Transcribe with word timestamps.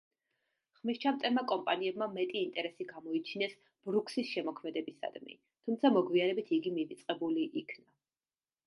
ხმისჩამწერმა 0.77 1.43
კომპანიებმა 1.51 2.07
მეტი 2.15 2.41
ინტერესი 2.47 2.87
გამოიჩინეს 2.93 3.55
ბრუქსის 3.91 4.33
შემოქმედებისადმი, 4.33 5.41
თუმცა 5.69 5.95
მოგვიანებით 6.01 6.53
იგი 6.61 6.75
მივიწყებული 6.81 7.51
იქნა. 7.65 7.89